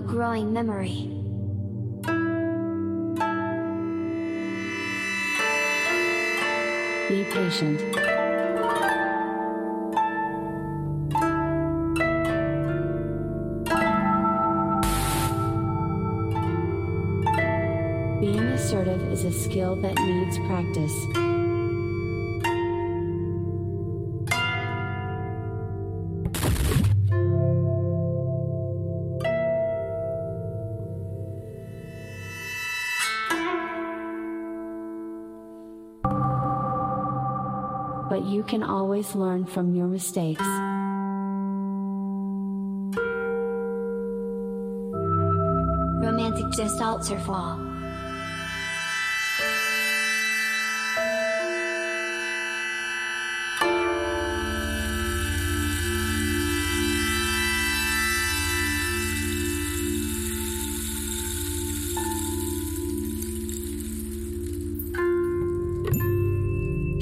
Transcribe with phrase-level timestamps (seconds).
[0.00, 1.10] growing memory.
[7.08, 7.97] Be patient.
[38.08, 40.42] But you can always learn from your mistakes.
[46.02, 47.68] Romantic gestalts or fall.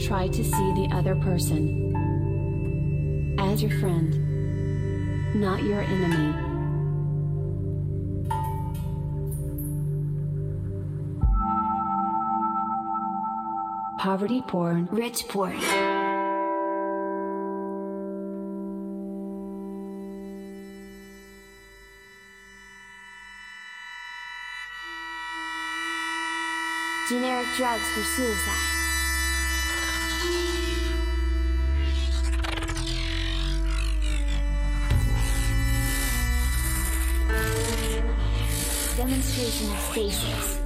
[0.06, 0.65] Try to see
[0.96, 1.92] other person
[3.38, 6.32] as your friend, not your enemy.
[13.98, 15.60] Poverty porn, Rich porn.
[27.10, 28.85] Generic drugs for suicide.
[39.06, 40.58] demonstration of stasis.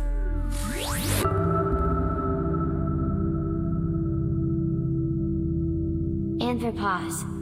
[6.41, 7.40] Anthropause.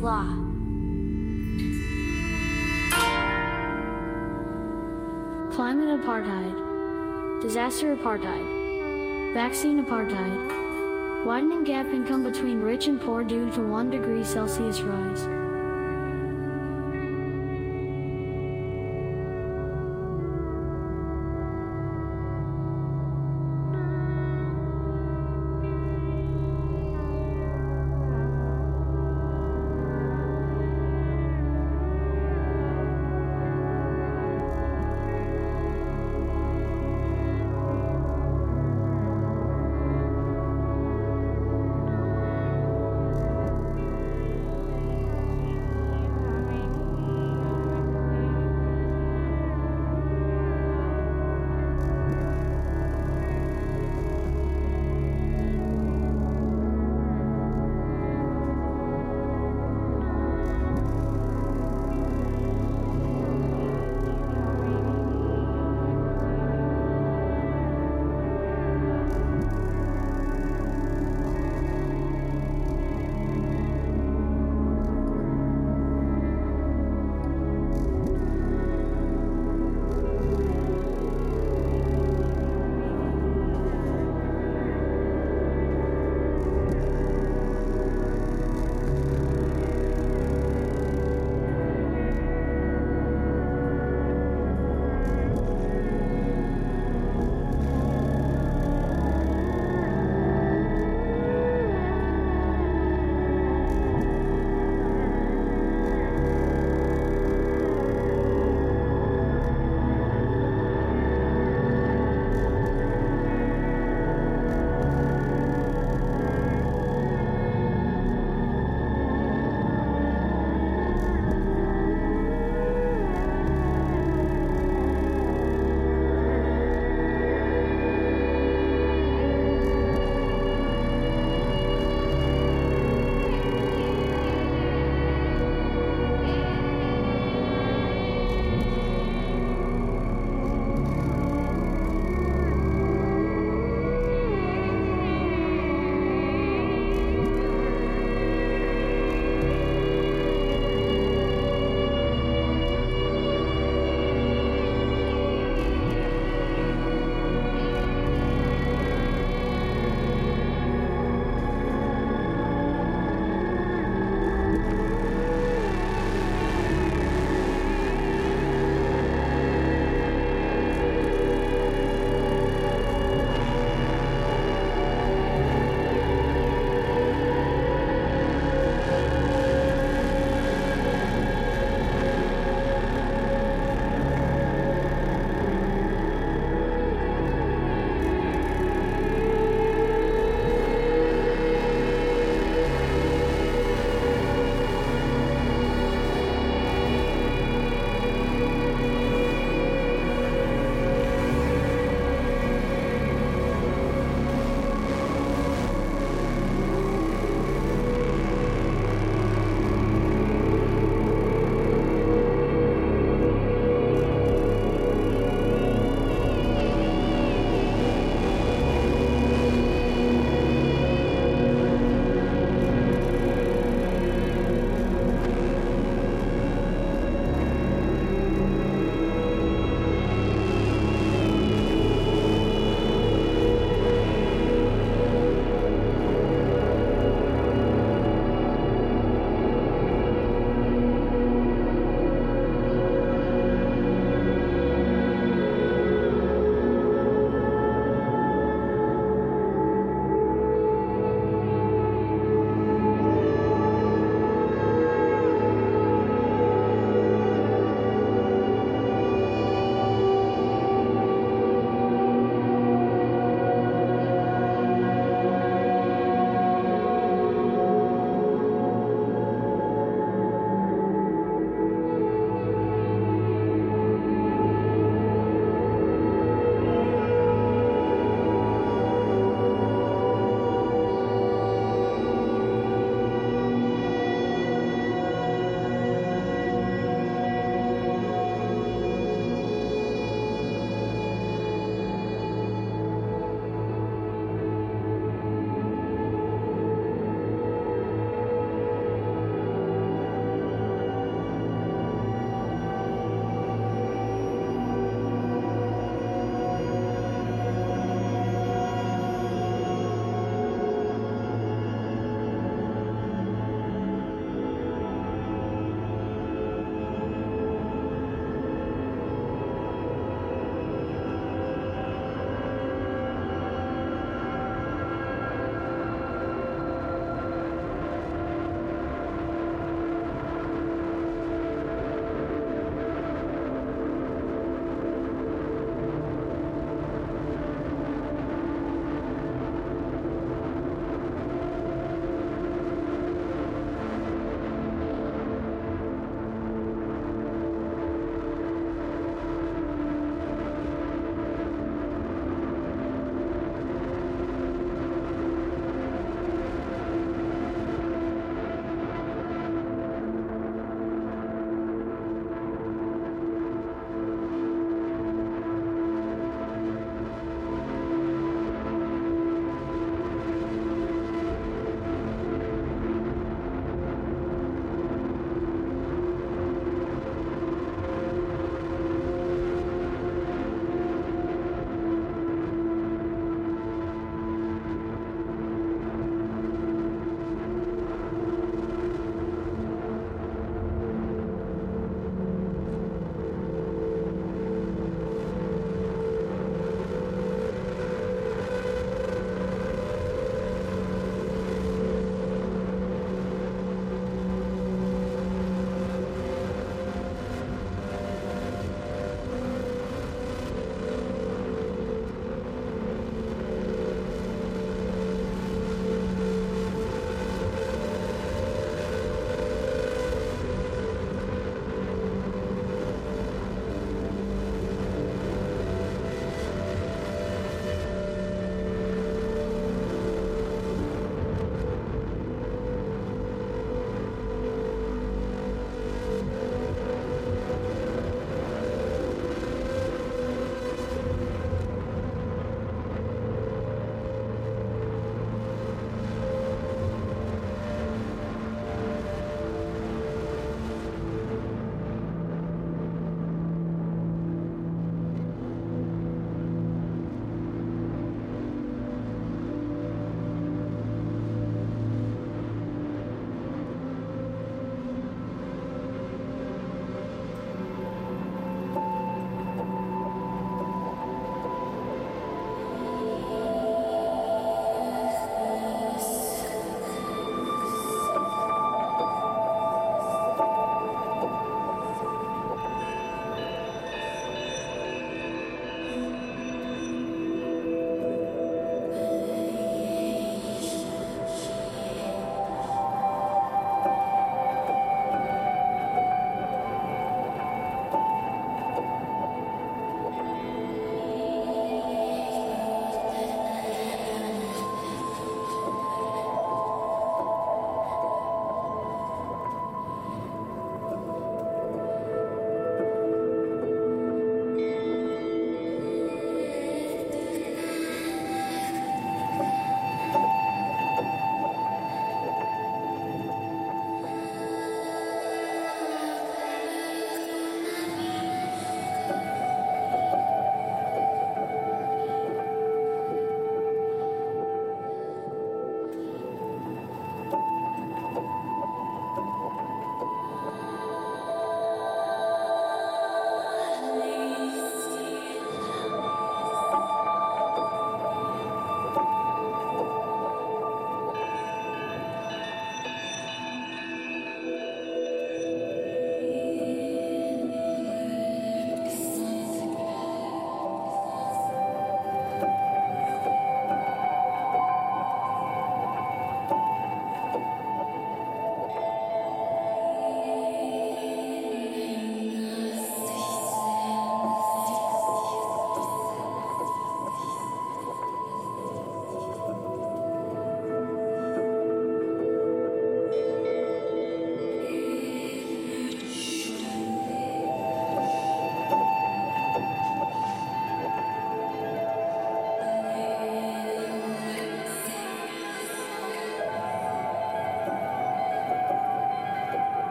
[0.00, 0.26] Law.
[5.52, 13.62] Climate apartheid, disaster apartheid, vaccine apartheid, widening gap income between rich and poor due to
[13.62, 15.45] 1 degree Celsius rise.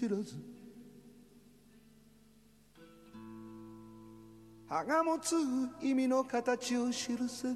[0.00, 0.34] 知らず
[4.66, 5.34] 葉が持つ
[5.82, 6.96] 意味の形を記
[7.28, 7.54] せば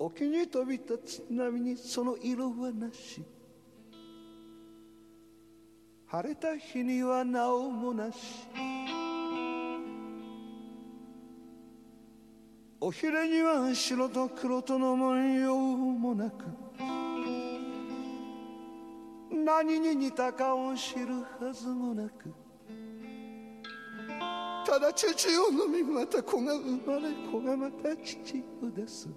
[0.00, 3.22] 沖に飛び立つ波にその色はなし。
[6.06, 8.18] 晴れた日にはなおもなし。
[12.80, 16.69] おひれには白と黒との文様もなく。
[19.44, 22.32] 何に似たかを知るはずもなく
[24.66, 29.08] ただ父を飲みまた子が生まれ子がまた父を出す。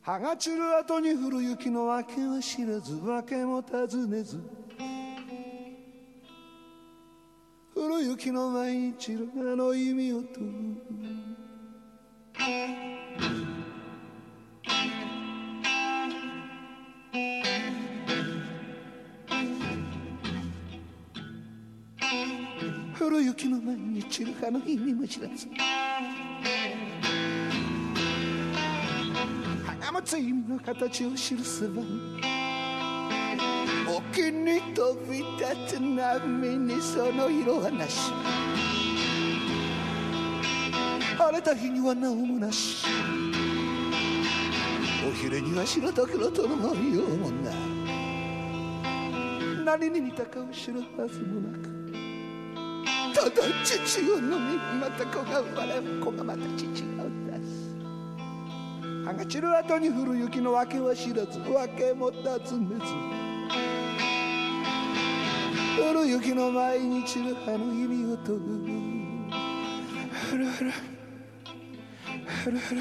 [0.00, 4.40] 葉が散る後に降る雪の訳は知らず訳も尋ねず
[7.76, 10.46] 降る雪の毎日のあの意味を問う。
[23.20, 25.48] 雪の毎日のあの意味も知らず
[29.66, 31.82] 花持つ意味の形を記せば
[33.88, 38.12] 沖に飛び立つ波にその色はなし
[41.16, 42.86] 晴れた日にはなおもなし。
[45.02, 47.50] おひれには白と黒との模様もな
[49.64, 51.79] 何に似たかを知るはずもなく。
[53.20, 57.76] ただ父を飲みまた子が生まれ子がまた父を出す
[59.04, 62.24] 葉が散る後に降る雪の訳は知らず訳も尋
[62.66, 62.84] ねず
[65.82, 68.40] 降る雪の毎日の葉の意味を問う
[70.10, 70.72] ふるふる
[72.24, 72.80] ふるふる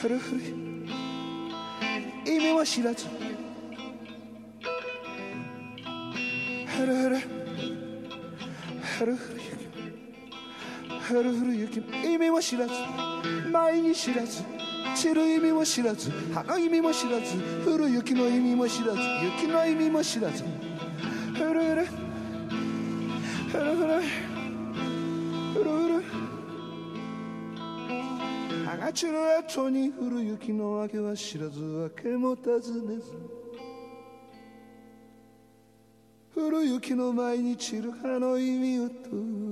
[0.00, 0.40] ふるふる
[2.26, 3.08] 意味も知らず
[6.66, 7.33] ふるふる
[9.04, 9.50] ふるふる雪
[11.02, 12.72] ふるふる雪意味も知らず
[13.52, 14.42] 前に知らず
[14.96, 17.36] 散る意味も知らず葉の意味も知らず
[17.68, 19.00] 降る雪の意味も知らず。
[19.40, 20.42] 雪の意味も知らず
[21.34, 21.86] ふるふる
[23.50, 24.02] ふるふる
[25.52, 26.02] ふるふる
[28.64, 33.43] 葉が散る後に降る雪のわけは知らずわけも尋ねず
[36.34, 39.43] 降る雪の前に散る葉の意味を問う。